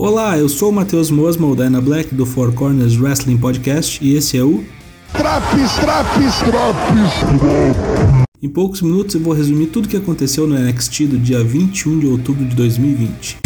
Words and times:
Olá, 0.00 0.38
eu 0.38 0.48
sou 0.48 0.70
o 0.70 0.72
Matheus 0.72 1.10
Mosma, 1.10 1.48
o 1.48 1.56
Dyna 1.56 1.80
Black 1.80 2.14
do 2.14 2.24
Four 2.24 2.52
Corners 2.52 2.96
Wrestling 2.96 3.36
Podcast 3.36 3.98
e 4.00 4.14
esse 4.14 4.38
é 4.38 4.44
o 4.44 4.64
Traps, 5.12 5.74
traps, 5.80 6.38
traps. 6.38 8.24
Em 8.40 8.48
poucos 8.48 8.80
minutos 8.80 9.16
eu 9.16 9.20
vou 9.20 9.32
resumir 9.32 9.66
tudo 9.66 9.86
o 9.86 9.88
que 9.88 9.96
aconteceu 9.96 10.46
no 10.46 10.56
NXT 10.56 11.06
do 11.08 11.18
dia 11.18 11.42
21 11.42 11.98
de 11.98 12.06
outubro 12.06 12.44
de 12.44 12.54
2020. 12.54 13.38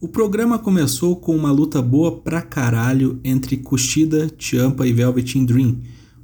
O 0.00 0.06
programa 0.06 0.60
começou 0.60 1.16
com 1.16 1.34
uma 1.34 1.50
luta 1.50 1.82
boa 1.82 2.20
pra 2.20 2.40
caralho 2.40 3.18
entre 3.24 3.56
Kushida, 3.56 4.30
Ciampa 4.38 4.86
e 4.86 4.92
Velveteen 4.92 5.44
Dream, 5.44 5.76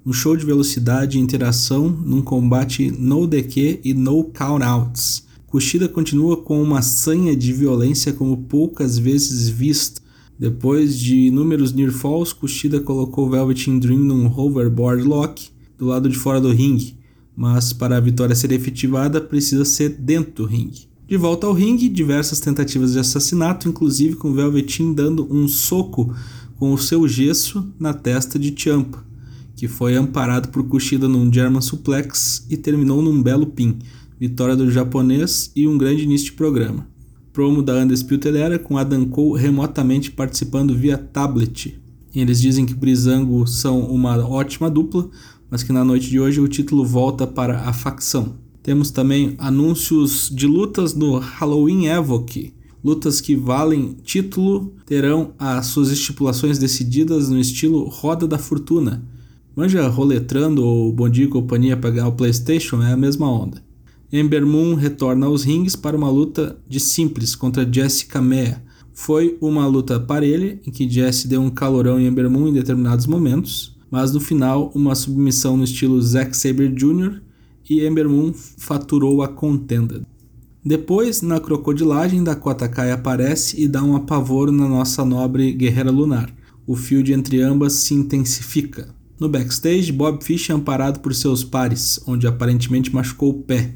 um 0.05 0.13
show 0.13 0.37
de 0.37 0.47
velocidade 0.47 1.19
e 1.19 1.21
interação 1.21 1.89
num 1.89 2.23
combate 2.23 2.91
no 2.91 3.27
DQ 3.27 3.81
e 3.85 3.93
no 3.93 4.25
countouts. 4.25 5.25
Kushida 5.47 5.89
continua 5.89 6.37
com 6.37 6.63
uma 6.63 6.81
sanha 6.81 7.37
de 7.37 7.53
violência 7.53 8.13
como 8.13 8.37
poucas 8.37 8.99
vezes 8.99 9.49
vista. 9.49 10.01
Depois 10.39 10.97
de 10.99 11.27
inúmeros 11.27 11.73
near 11.73 11.91
falls, 11.91 12.33
Kushida 12.33 12.81
colocou 12.81 13.29
Velveteen 13.29 13.79
Dream 13.79 13.99
num 13.99 14.27
hoverboard 14.27 15.03
lock 15.03 15.49
do 15.77 15.87
lado 15.87 16.09
de 16.09 16.17
fora 16.17 16.41
do 16.41 16.51
ringue, 16.51 16.97
mas 17.37 17.73
para 17.73 17.97
a 17.97 18.01
vitória 18.01 18.35
ser 18.35 18.53
efetivada 18.53 19.21
precisa 19.21 19.65
ser 19.65 19.91
dentro 19.91 20.45
do 20.45 20.47
ringue. 20.47 20.89
De 21.07 21.17
volta 21.17 21.47
ao 21.47 21.53
ringue, 21.53 21.89
diversas 21.89 22.39
tentativas 22.39 22.93
de 22.93 23.01
assassinato, 23.01 23.69
inclusive 23.69 24.15
com 24.15 24.33
Velveteen 24.33 24.95
dando 24.95 25.27
um 25.31 25.49
soco 25.49 26.15
com 26.57 26.73
o 26.73 26.79
seu 26.79 27.09
gesso 27.09 27.69
na 27.79 27.93
testa 27.93 28.39
de 28.39 28.55
Ciampa 28.57 29.10
que 29.61 29.69
foi 29.69 29.95
amparado 29.95 30.49
por 30.49 30.67
Kushida 30.67 31.07
num 31.07 31.31
German 31.31 31.61
Suplex 31.61 32.47
e 32.49 32.57
terminou 32.57 33.03
num 33.03 33.23
belo 33.23 33.45
pin, 33.45 33.77
vitória 34.19 34.57
do 34.57 34.71
japonês 34.71 35.53
e 35.55 35.69
um 35.69 35.77
grande 35.77 36.05
início 36.05 36.29
de 36.29 36.33
programa. 36.33 36.89
Promo 37.31 37.63
da 37.63 37.75
Undisputed 37.75 38.39
Era 38.39 38.59
com 38.59 38.79
Adam 38.79 39.05
Cole 39.05 39.39
remotamente 39.39 40.13
participando 40.13 40.75
via 40.75 40.97
tablet. 40.97 41.79
Eles 42.15 42.41
dizem 42.41 42.65
que 42.65 42.73
Brizango 42.73 43.47
são 43.47 43.81
uma 43.81 44.17
ótima 44.27 44.71
dupla, 44.71 45.11
mas 45.51 45.63
que 45.63 45.75
na 45.75 45.85
noite 45.85 46.09
de 46.09 46.19
hoje 46.19 46.41
o 46.41 46.49
título 46.49 46.83
volta 46.83 47.27
para 47.27 47.61
a 47.61 47.73
facção. 47.75 48.37
Temos 48.63 48.91
também 48.91 49.35
anúncios 49.37 50.31
de 50.35 50.47
lutas 50.47 50.95
no 50.95 51.19
Halloween 51.19 51.85
Evoque. 51.85 52.55
Lutas 52.83 53.21
que 53.21 53.37
valem 53.37 53.95
título 54.05 54.73
terão 54.87 55.35
as 55.39 55.67
suas 55.67 55.91
estipulações 55.91 56.59
decididas 56.59 57.29
no 57.29 57.39
estilo 57.39 57.85
Roda 57.91 58.27
da 58.27 58.39
Fortuna, 58.39 59.07
Manja 59.55 59.89
roletrando 59.89 60.65
ou 60.65 60.93
Bom 60.93 61.09
Dia 61.09 61.25
e 61.25 61.29
Companhia 61.29 61.77
para 61.77 61.91
ganhar 61.91 62.07
o 62.07 62.13
PlayStation 62.13 62.81
é 62.83 62.93
a 62.93 62.97
mesma 62.97 63.29
onda. 63.29 63.61
Ember 64.13 64.47
Moon 64.47 64.75
retorna 64.75 65.27
aos 65.27 65.43
rings 65.43 65.75
para 65.75 65.97
uma 65.97 66.09
luta 66.09 66.57
de 66.69 66.79
simples 66.79 67.35
contra 67.35 67.69
Jessica 67.71 68.23
Mea. 68.23 68.63
Foi 68.93 69.37
uma 69.41 69.67
luta 69.67 69.99
parelha 69.99 70.61
em 70.65 70.71
que 70.71 70.89
Jess 70.89 71.25
deu 71.25 71.41
um 71.41 71.51
calorão 71.51 71.99
em 71.99 72.07
Ember 72.07 72.31
Moon 72.31 72.49
em 72.49 72.53
determinados 72.53 73.07
momentos, 73.07 73.77
mas 73.91 74.13
no 74.13 74.21
final 74.21 74.71
uma 74.73 74.95
submissão 74.95 75.57
no 75.57 75.65
estilo 75.65 76.01
Zack 76.01 76.37
Sabre 76.37 76.69
Jr. 76.69 77.21
e 77.69 77.85
Ember 77.85 78.09
Moon 78.09 78.33
faturou 78.33 79.21
a 79.21 79.29
contenda. 79.29 80.07
Depois, 80.65 81.23
na 81.23 81.41
crocodilagem, 81.41 82.23
Dakota 82.23 82.69
Kai 82.69 82.93
aparece 82.93 83.61
e 83.61 83.67
dá 83.67 83.83
um 83.83 83.97
apavoro 83.97 84.53
na 84.53 84.69
nossa 84.69 85.05
nobre 85.05 85.53
guerreira 85.53 85.91
lunar. 85.91 86.33
O 86.67 86.77
field 86.77 87.13
entre 87.13 87.43
ambas 87.43 87.73
se 87.73 87.95
intensifica. 87.95 89.00
No 89.21 89.29
backstage, 89.29 89.93
Bob 89.93 90.25
Fish 90.25 90.49
é 90.49 90.55
amparado 90.55 91.01
por 91.01 91.15
seus 91.15 91.45
pares, 91.45 92.01
onde 92.07 92.27
aparentemente 92.27 92.95
machucou 92.95 93.29
o 93.29 93.43
pé. 93.43 93.75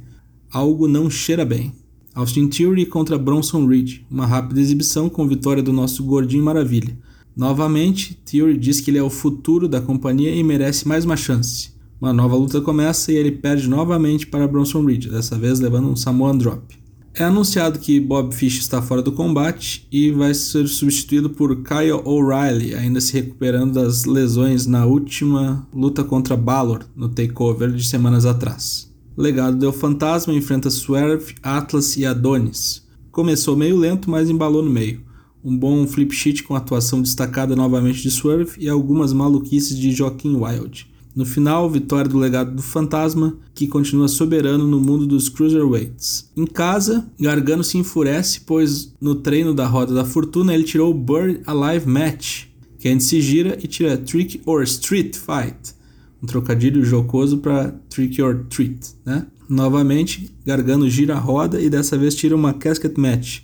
Algo 0.51 0.89
não 0.89 1.11
cheira 1.11 1.45
bem. 1.45 1.75
Austin 2.15 2.49
Theory 2.49 2.87
contra 2.87 3.19
Bronson 3.19 3.67
Reed, 3.67 4.01
uma 4.11 4.25
rápida 4.25 4.59
exibição 4.59 5.11
com 5.11 5.29
vitória 5.29 5.63
do 5.63 5.71
nosso 5.71 6.03
gordinho 6.03 6.43
maravilha. 6.43 6.99
Novamente, 7.37 8.15
Theory 8.25 8.57
diz 8.57 8.81
que 8.81 8.91
ele 8.91 8.97
é 8.97 9.03
o 9.03 9.11
futuro 9.11 9.69
da 9.69 9.83
companhia 9.83 10.35
e 10.35 10.43
merece 10.43 10.89
mais 10.89 11.05
uma 11.05 11.17
chance. 11.17 11.73
Uma 12.01 12.15
nova 12.15 12.37
luta 12.37 12.63
começa 12.63 13.13
e 13.13 13.17
ele 13.17 13.33
perde 13.33 13.69
novamente 13.69 14.27
para 14.27 14.49
Bronson 14.49 14.83
Reed, 14.83 15.11
dessa 15.11 15.37
vez 15.37 15.61
levando 15.61 15.91
um 15.91 15.97
Samoan 15.97 16.39
Drop. 16.39 16.84
É 17.17 17.23
anunciado 17.23 17.79
que 17.79 18.01
Bob 18.01 18.35
Fish 18.35 18.59
está 18.59 18.83
fora 18.83 19.01
do 19.01 19.13
combate 19.13 19.87
e 19.91 20.11
vai 20.11 20.35
ser 20.35 20.67
substituído 20.67 21.31
por 21.31 21.63
Kyle 21.63 22.03
O'Reilly, 22.05 22.75
ainda 22.75 23.01
se 23.01 23.13
recuperando 23.13 23.75
das 23.75 24.05
lesões 24.05 24.67
na 24.67 24.85
última 24.85 25.65
luta 25.73 26.03
contra 26.03 26.37
Balor 26.37 26.85
no 26.97 27.09
takeover 27.09 27.71
de 27.71 27.87
semanas 27.87 28.27
atrás. 28.27 28.93
Legado 29.17 29.57
deu 29.57 29.73
Fantasma 29.73 30.35
enfrenta 30.35 30.69
Swerve, 30.69 31.37
Atlas 31.41 31.97
e 31.97 32.05
Adonis. 32.05 32.85
Começou 33.13 33.57
meio 33.57 33.77
lento, 33.77 34.11
mas 34.11 34.29
embalou 34.29 34.65
no 34.65 34.71
meio. 34.71 35.01
Um 35.45 35.57
bom 35.57 35.87
flip 35.87 36.13
sheet 36.13 36.43
com 36.43 36.57
atuação 36.57 37.01
destacada 37.01 37.55
novamente 37.55 38.03
de 38.03 38.11
Swerve 38.11 38.55
e 38.59 38.69
algumas 38.69 39.13
maluquices 39.13 39.79
de 39.79 39.93
Joaquim 39.93 40.35
Wild. 40.35 40.93
No 41.15 41.25
final, 41.25 41.71
vitória 41.71 42.11
do 42.11 42.19
legado 42.19 42.57
do 42.57 42.63
Fantasma, 42.63 43.39
que 43.55 43.69
continua 43.69 44.09
soberano 44.09 44.67
no 44.67 44.81
mundo 44.81 45.07
dos 45.07 45.29
Cruiserweights. 45.29 46.29
Em 46.37 46.45
casa, 46.45 47.09
Gargano 47.21 47.63
se 47.63 47.79
enfurece, 47.79 48.41
pois 48.41 48.93
no 49.01 49.15
treino 49.15 49.55
da 49.55 49.67
Roda 49.67 49.95
da 49.95 50.05
Fortuna 50.05 50.53
ele 50.53 50.65
tirou 50.65 50.91
o 50.91 50.95
Bird 50.95 51.41
Alive 51.47 51.87
Match, 51.87 52.47
que 52.81 52.89
a 52.89 52.91
gente 52.91 53.05
se 53.05 53.21
gira 53.21 53.57
e 53.63 53.69
tira 53.69 53.97
Trick 53.97 54.41
or 54.45 54.65
Street 54.65 55.15
Fight, 55.15 55.75
um 56.21 56.27
trocadilho 56.27 56.85
jocoso 56.85 57.39
para 57.39 57.71
Trick 57.89 58.21
or 58.21 58.47
Treat, 58.49 58.81
né? 59.07 59.27
Novamente, 59.49 60.35
Gargano 60.45 60.89
gira 60.89 61.15
a 61.15 61.19
roda 61.19 61.61
e 61.61 61.71
dessa 61.71 61.97
vez 61.97 62.15
tira 62.15 62.35
uma 62.35 62.55
Casket 62.55 62.97
Match, 62.97 63.43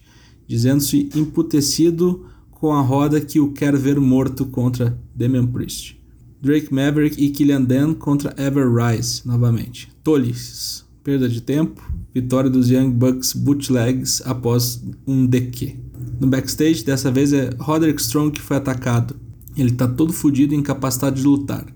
dizendo-se 0.48 1.08
imputecido 1.14 2.26
com 2.50 2.72
a 2.72 2.80
roda 2.80 3.20
que 3.20 3.38
o 3.38 3.52
quer 3.52 3.76
ver 3.76 4.00
morto 4.00 4.46
contra 4.46 4.98
Damian 5.14 5.46
Priest. 5.46 5.99
Drake 6.42 6.72
Maverick 6.72 7.22
e 7.22 7.28
Killian 7.28 7.62
Dan 7.62 7.92
contra 7.92 8.34
Ever 8.38 8.66
Rise, 8.66 9.22
novamente. 9.26 9.88
Tolices. 10.02 10.84
Perda 11.04 11.28
de 11.28 11.42
tempo. 11.42 11.82
Vitória 12.14 12.48
dos 12.48 12.70
Young 12.70 12.90
Bucks 12.90 13.34
Bootlegs 13.34 14.22
após 14.24 14.82
um 15.06 15.26
DQ. 15.26 15.76
No 16.18 16.26
backstage, 16.26 16.82
dessa 16.82 17.10
vez 17.10 17.32
é 17.32 17.50
Roderick 17.58 18.00
Strong 18.00 18.32
que 18.32 18.40
foi 18.40 18.56
atacado. 18.56 19.16
Ele 19.56 19.72
tá 19.72 19.86
todo 19.86 20.12
fodido 20.12 20.54
e 20.54 20.56
incapacitado 20.56 21.16
de 21.16 21.22
lutar. 21.22 21.66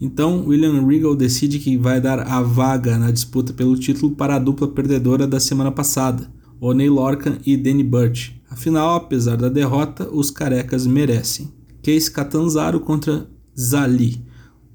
Então, 0.00 0.46
William 0.46 0.84
Regal 0.86 1.14
decide 1.14 1.58
que 1.58 1.76
vai 1.76 2.00
dar 2.00 2.20
a 2.20 2.42
vaga 2.42 2.98
na 2.98 3.10
disputa 3.10 3.52
pelo 3.52 3.76
título 3.76 4.12
para 4.14 4.36
a 4.36 4.38
dupla 4.38 4.68
perdedora 4.68 5.26
da 5.26 5.40
semana 5.40 5.72
passada, 5.72 6.30
Oney 6.60 6.88
Lorcan 6.88 7.38
e 7.44 7.56
Danny 7.56 7.82
Burch. 7.82 8.40
Afinal, 8.50 8.96
apesar 8.96 9.36
da 9.36 9.48
derrota, 9.48 10.08
os 10.10 10.30
carecas 10.30 10.86
merecem. 10.86 11.52
Case 11.82 12.10
Catanzaro 12.10 12.80
contra 12.80 13.28
Zali. 13.58 14.22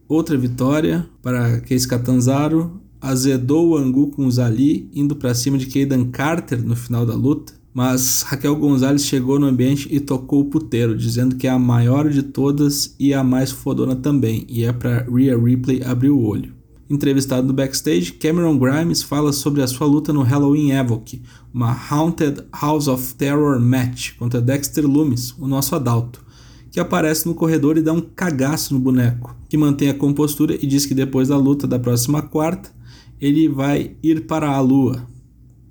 Outra 0.10 0.38
vitória 0.38 1.08
para 1.22 1.62
Case 1.62 1.88
Catanzaro, 1.88 2.82
azedou 3.00 3.70
o 3.70 3.78
Angu 3.78 4.08
com 4.12 4.26
o 4.26 4.32
Zali, 4.32 4.90
indo 4.94 5.16
para 5.16 5.34
cima 5.34 5.58
de 5.58 5.68
Keidan 5.68 6.06
Carter 6.06 6.62
no 6.62 6.76
final 6.76 7.06
da 7.06 7.16
luta. 7.16 7.54
Mas 7.74 8.22
Raquel 8.24 8.56
Gonzalez 8.56 9.06
chegou 9.06 9.40
no 9.40 9.48
ambiente 9.48 9.88
e 9.90 10.00
tocou 10.00 10.42
o 10.42 10.46
puteiro, 10.46 10.96
dizendo 10.96 11.36
que 11.36 11.48
é 11.48 11.50
a 11.50 11.58
maior 11.58 12.10
de 12.10 12.22
todas 12.22 12.94
e 13.00 13.14
a 13.14 13.24
mais 13.24 13.52
fodona 13.52 13.96
também, 13.96 14.46
e 14.48 14.64
é 14.64 14.72
para 14.72 15.08
Rhea 15.10 15.36
Ripley 15.36 15.82
abrir 15.84 16.12
o 16.12 16.22
olho. 16.22 16.54
Entrevistado 16.88 17.48
no 17.48 17.54
backstage, 17.54 18.12
Cameron 18.12 18.60
Grimes 18.60 19.02
fala 19.02 19.34
sobre 19.34 19.64
a 19.64 19.68
sua 19.68 19.88
luta 19.88 20.14
no 20.14 20.22
Halloween 20.22 20.72
Evoque, 20.72 21.24
uma 21.52 21.76
Haunted 21.90 22.44
House 22.54 22.88
of 22.88 23.16
Terror 23.16 23.60
match 23.60 24.16
contra 24.18 24.40
Dexter 24.40 24.86
Loomis, 24.86 25.34
o 25.40 25.48
nosso 25.48 25.74
adalto 25.74 26.24
que 26.74 26.80
aparece 26.80 27.28
no 27.28 27.36
corredor 27.36 27.78
e 27.78 27.84
dá 27.84 27.94
um 27.94 28.02
cagaço 28.02 28.74
no 28.74 28.80
boneco, 28.80 29.38
que 29.48 29.56
mantém 29.56 29.90
a 29.90 29.94
compostura 29.94 30.58
e 30.60 30.66
diz 30.66 30.88
que 30.88 30.96
depois 30.96 31.28
da 31.28 31.38
luta 31.38 31.68
da 31.68 31.78
próxima 31.78 32.24
quarta, 32.24 32.72
ele 33.22 33.48
vai 33.48 33.92
ir 34.02 34.26
para 34.26 34.50
a 34.50 34.60
lua. 34.60 35.08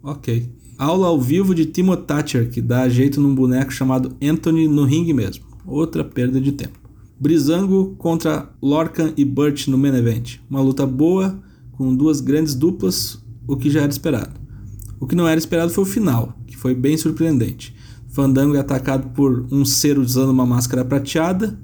Ok. 0.01 0.49
Aula 0.79 1.09
ao 1.09 1.21
vivo 1.21 1.57
de 1.57 1.67
Timo 1.67 1.97
Thatcher, 1.97 2.49
que 2.49 2.63
dá 2.63 2.89
jeito 2.89 3.21
num 3.21 3.35
boneco 3.35 3.73
chamado 3.73 4.17
Anthony 4.23 4.69
no 4.69 4.85
ringue 4.85 5.13
mesmo. 5.13 5.45
Outra 5.67 6.05
perda 6.05 6.41
de 6.41 6.53
tempo. 6.53 6.79
Brizango 7.19 7.97
contra 7.99 8.49
Lorcan 8.63 9.13
e 9.17 9.25
Burt 9.25 9.67
no 9.67 9.77
main 9.77 9.97
event. 9.97 10.39
Uma 10.49 10.61
luta 10.61 10.87
boa, 10.87 11.37
com 11.73 11.93
duas 11.93 12.21
grandes 12.21 12.55
duplas, 12.55 13.21
o 13.49 13.57
que 13.57 13.69
já 13.69 13.81
era 13.81 13.91
esperado. 13.91 14.41
O 15.01 15.07
que 15.09 15.17
não 15.17 15.27
era 15.27 15.39
esperado 15.39 15.73
foi 15.73 15.83
o 15.83 15.87
final, 15.87 16.39
que 16.47 16.57
foi 16.57 16.77
bem 16.77 16.97
surpreendente. 16.97 17.75
Fandango 18.13 18.55
é 18.55 18.61
atacado 18.61 19.09
por 19.15 19.47
um 19.51 19.65
ser 19.65 19.99
usando 19.99 20.31
uma 20.31 20.45
máscara 20.45 20.85
prateada. 20.85 21.59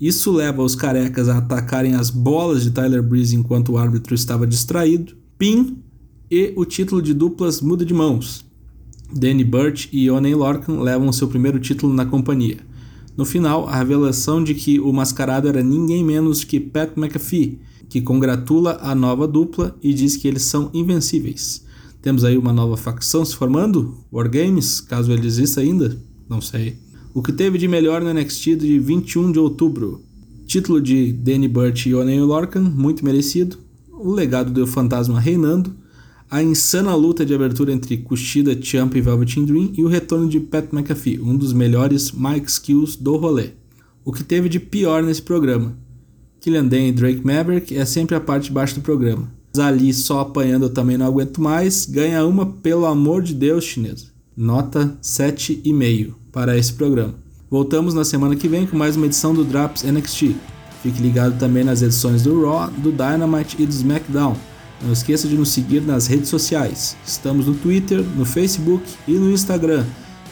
Isso 0.00 0.30
leva 0.30 0.62
os 0.62 0.76
carecas 0.76 1.28
a 1.28 1.38
atacarem 1.38 1.94
as 1.94 2.08
bolas 2.08 2.62
de 2.62 2.70
Tyler 2.70 3.02
Breeze 3.02 3.34
enquanto 3.34 3.72
o 3.72 3.78
árbitro 3.78 4.14
estava 4.14 4.46
distraído. 4.46 5.16
Pin 5.36 5.82
e 6.30 6.52
o 6.56 6.64
título 6.64 7.02
de 7.02 7.12
duplas 7.12 7.60
muda 7.60 7.84
de 7.84 7.92
mãos. 7.92 8.46
Danny 9.12 9.42
Burch 9.42 9.88
e 9.90 10.08
Oney 10.08 10.36
Lorcan 10.36 10.80
levam 10.80 11.10
seu 11.10 11.26
primeiro 11.26 11.58
título 11.58 11.92
na 11.92 12.06
companhia. 12.06 12.58
No 13.16 13.24
final, 13.24 13.68
a 13.68 13.76
revelação 13.76 14.44
de 14.44 14.54
que 14.54 14.78
o 14.78 14.92
mascarado 14.92 15.48
era 15.48 15.64
ninguém 15.64 16.04
menos 16.04 16.44
que 16.44 16.60
Pat 16.60 16.96
McAfee, 16.96 17.58
que 17.88 18.00
congratula 18.00 18.78
a 18.82 18.94
nova 18.94 19.26
dupla 19.26 19.76
e 19.82 19.92
diz 19.92 20.16
que 20.16 20.28
eles 20.28 20.42
são 20.42 20.70
invencíveis. 20.72 21.66
Temos 22.00 22.24
aí 22.24 22.38
uma 22.38 22.52
nova 22.52 22.76
facção 22.76 23.24
se 23.24 23.34
formando, 23.34 23.96
Wargames, 24.12 24.80
caso 24.80 25.12
ele 25.12 25.26
exista 25.26 25.60
ainda, 25.60 25.98
não 26.28 26.40
sei. 26.40 26.76
O 27.12 27.22
que 27.22 27.32
teve 27.32 27.58
de 27.58 27.66
melhor 27.66 28.00
no 28.00 28.12
NXT 28.12 28.56
de 28.56 28.78
21 28.78 29.32
de 29.32 29.38
outubro? 29.38 30.02
Título 30.46 30.80
de 30.80 31.12
Danny 31.12 31.48
Burch 31.48 31.88
e 31.88 31.94
Oney 31.94 32.20
Lorcan, 32.20 32.62
muito 32.62 33.04
merecido. 33.04 33.58
O 33.90 34.12
legado 34.12 34.52
do 34.52 34.66
fantasma 34.66 35.18
reinando. 35.18 35.74
A 36.30 36.42
insana 36.42 36.94
luta 36.94 37.26
de 37.26 37.34
abertura 37.34 37.72
entre 37.72 37.96
Kushida, 37.96 38.56
Champ 38.62 38.94
e 38.94 39.00
Velveteen 39.00 39.44
Dream. 39.44 39.72
E 39.76 39.82
o 39.82 39.88
retorno 39.88 40.28
de 40.28 40.38
Pat 40.38 40.72
McAfee, 40.72 41.20
um 41.20 41.36
dos 41.36 41.52
melhores 41.52 42.12
Mike 42.12 42.50
Skills 42.50 42.96
do 42.96 43.16
rolê. 43.16 43.50
O 44.04 44.12
que 44.12 44.22
teve 44.22 44.48
de 44.48 44.60
pior 44.60 45.02
nesse 45.02 45.22
programa? 45.22 45.76
Killian 46.40 46.66
Dane 46.66 46.88
e 46.88 46.92
Drake 46.92 47.26
Maverick 47.26 47.76
é 47.76 47.84
sempre 47.84 48.14
a 48.14 48.20
parte 48.20 48.44
de 48.44 48.52
baixo 48.52 48.76
do 48.76 48.80
programa. 48.80 49.37
Ali 49.58 49.92
só 49.92 50.20
apanhando 50.20 50.66
eu 50.66 50.70
também 50.70 50.96
não 50.96 51.06
aguento 51.06 51.40
mais. 51.40 51.86
Ganha 51.86 52.24
uma, 52.24 52.46
pelo 52.46 52.86
amor 52.86 53.22
de 53.22 53.34
Deus, 53.34 53.64
chinesa. 53.64 54.06
Nota 54.36 54.96
7,5 55.02 56.14
para 56.30 56.56
esse 56.56 56.72
programa. 56.72 57.14
Voltamos 57.50 57.94
na 57.94 58.04
semana 58.04 58.36
que 58.36 58.46
vem 58.46 58.66
com 58.66 58.76
mais 58.76 58.96
uma 58.96 59.06
edição 59.06 59.34
do 59.34 59.44
Drops 59.44 59.82
NXT. 59.82 60.36
Fique 60.82 61.02
ligado 61.02 61.38
também 61.38 61.64
nas 61.64 61.82
edições 61.82 62.22
do 62.22 62.44
Raw, 62.44 62.70
do 62.70 62.92
Dynamite 62.92 63.56
e 63.58 63.66
do 63.66 63.72
SmackDown. 63.72 64.36
Não 64.82 64.92
esqueça 64.92 65.26
de 65.26 65.36
nos 65.36 65.48
seguir 65.48 65.80
nas 65.80 66.06
redes 66.06 66.28
sociais. 66.28 66.96
Estamos 67.04 67.46
no 67.46 67.54
Twitter, 67.54 68.04
no 68.16 68.24
Facebook 68.24 68.84
e 69.08 69.12
no 69.12 69.30
Instagram. 69.32 69.84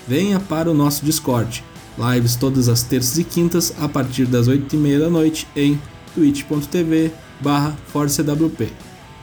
Venha 0.06 0.38
para 0.38 0.70
o 0.70 0.74
nosso 0.74 1.04
Discord. 1.04 1.64
Lives 1.98 2.36
todas 2.36 2.68
as 2.68 2.82
terças 2.82 3.18
e 3.18 3.24
quintas 3.24 3.74
a 3.80 3.88
partir 3.88 4.26
das 4.26 4.48
8h30 4.48 5.00
da 5.00 5.10
noite 5.10 5.48
em 5.56 5.80
twitch.tv 6.14 7.10
barra 7.40 7.76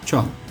Tchau! 0.06 0.43